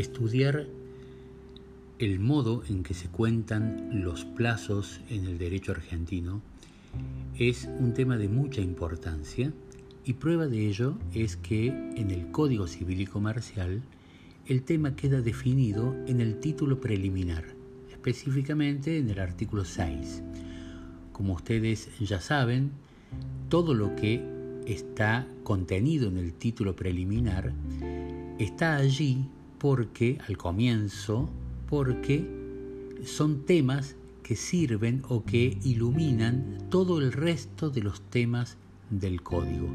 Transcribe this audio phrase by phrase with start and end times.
[0.00, 0.66] Estudiar
[1.98, 6.40] el modo en que se cuentan los plazos en el derecho argentino
[7.38, 9.52] es un tema de mucha importancia
[10.06, 13.82] y prueba de ello es que en el Código Civil y Comercial
[14.46, 17.44] el tema queda definido en el título preliminar,
[17.92, 20.22] específicamente en el artículo 6.
[21.12, 22.70] Como ustedes ya saben,
[23.50, 24.24] todo lo que
[24.66, 27.52] está contenido en el título preliminar
[28.38, 29.28] está allí
[29.60, 31.28] porque, al comienzo,
[31.68, 32.26] porque
[33.04, 38.56] son temas que sirven o que iluminan todo el resto de los temas
[38.88, 39.68] del código.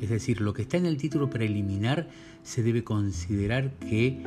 [0.00, 2.08] Es decir, lo que está en el título preliminar
[2.42, 4.22] se debe considerar que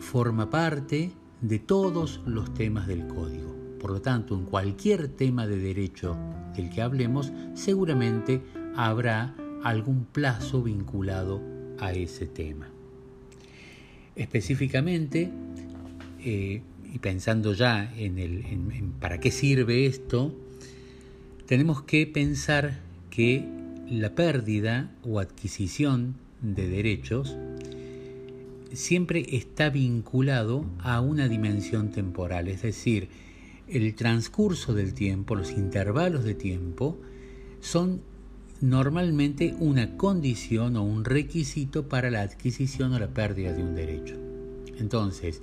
[0.00, 3.54] forma parte de todos los temas del código.
[3.78, 6.16] Por lo tanto, en cualquier tema de derecho
[6.56, 8.42] del que hablemos, seguramente
[8.76, 11.40] habrá algún plazo vinculado
[11.78, 12.68] a ese tema.
[14.20, 15.30] Específicamente,
[16.22, 16.60] eh,
[16.92, 20.36] y pensando ya en, el, en para qué sirve esto,
[21.46, 23.48] tenemos que pensar que
[23.88, 27.34] la pérdida o adquisición de derechos
[28.74, 33.08] siempre está vinculado a una dimensión temporal, es decir,
[33.68, 37.00] el transcurso del tiempo, los intervalos de tiempo,
[37.60, 38.02] son
[38.60, 44.16] normalmente una condición o un requisito para la adquisición o la pérdida de un derecho.
[44.78, 45.42] Entonces,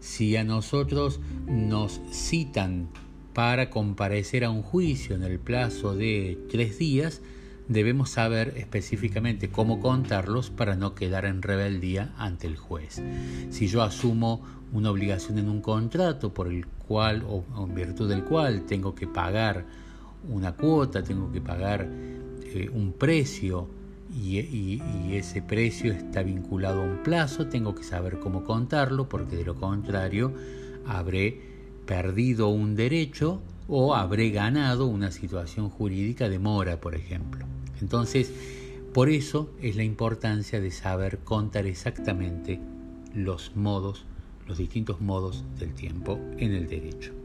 [0.00, 2.88] si a nosotros nos citan
[3.32, 7.20] para comparecer a un juicio en el plazo de tres días,
[7.68, 13.02] debemos saber específicamente cómo contarlos para no quedar en rebeldía ante el juez.
[13.50, 14.42] Si yo asumo
[14.72, 19.06] una obligación en un contrato por el cual o en virtud del cual tengo que
[19.06, 19.64] pagar
[20.28, 21.88] una cuota, tengo que pagar
[22.54, 23.68] eh, un precio
[24.14, 24.80] y,
[25.12, 29.56] ese precio está vinculado a un plazo, tengo que saber cómo contarlo porque de lo
[29.56, 30.32] contrario
[30.86, 31.40] habré
[31.84, 37.44] perdido un derecho o habré ganado una situación jurídica de mora, por ejemplo.
[37.80, 38.32] Entonces,
[38.92, 42.60] por eso es la importancia de saber contar exactamente
[43.14, 44.04] los modos,
[44.46, 47.23] los distintos modos del tiempo en el derecho.